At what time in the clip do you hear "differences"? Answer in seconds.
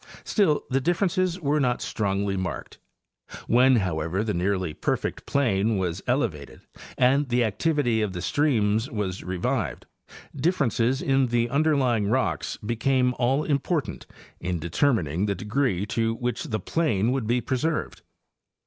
0.81-1.39, 10.35-11.03